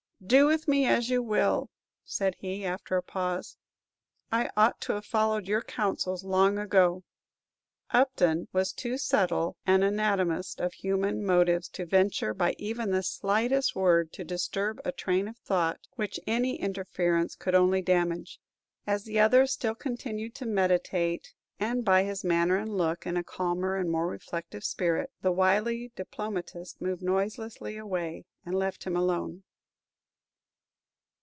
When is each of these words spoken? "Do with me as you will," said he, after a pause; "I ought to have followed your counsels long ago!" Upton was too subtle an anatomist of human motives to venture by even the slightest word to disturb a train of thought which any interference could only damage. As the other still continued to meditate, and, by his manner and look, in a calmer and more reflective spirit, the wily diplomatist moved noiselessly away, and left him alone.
"Do 0.23 0.45
with 0.45 0.67
me 0.67 0.85
as 0.85 1.09
you 1.09 1.23
will," 1.23 1.71
said 2.05 2.35
he, 2.37 2.63
after 2.63 2.95
a 2.95 3.01
pause; 3.01 3.57
"I 4.31 4.51
ought 4.55 4.79
to 4.81 4.93
have 4.93 5.03
followed 5.05 5.47
your 5.47 5.63
counsels 5.63 6.23
long 6.23 6.59
ago!" 6.59 7.03
Upton 7.89 8.47
was 8.53 8.71
too 8.71 8.99
subtle 8.99 9.57
an 9.65 9.81
anatomist 9.81 10.61
of 10.61 10.73
human 10.73 11.25
motives 11.25 11.67
to 11.69 11.87
venture 11.87 12.35
by 12.35 12.53
even 12.59 12.91
the 12.91 13.01
slightest 13.01 13.75
word 13.75 14.13
to 14.13 14.23
disturb 14.23 14.79
a 14.85 14.91
train 14.91 15.27
of 15.27 15.37
thought 15.37 15.79
which 15.95 16.19
any 16.27 16.55
interference 16.55 17.33
could 17.35 17.55
only 17.55 17.81
damage. 17.81 18.39
As 18.85 19.05
the 19.05 19.19
other 19.19 19.47
still 19.47 19.73
continued 19.75 20.35
to 20.35 20.45
meditate, 20.45 21.33
and, 21.59 21.83
by 21.83 22.03
his 22.03 22.23
manner 22.23 22.57
and 22.57 22.77
look, 22.77 23.07
in 23.07 23.17
a 23.17 23.23
calmer 23.23 23.75
and 23.75 23.89
more 23.89 24.07
reflective 24.07 24.63
spirit, 24.63 25.09
the 25.23 25.31
wily 25.31 25.91
diplomatist 25.95 26.79
moved 26.79 27.01
noiselessly 27.01 27.75
away, 27.75 28.25
and 28.45 28.53
left 28.53 28.83
him 28.83 28.95
alone. 28.95 29.43